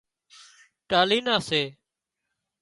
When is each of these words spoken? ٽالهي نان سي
ٽالهي 0.89 1.19
نان 1.27 1.39
سي 1.47 1.61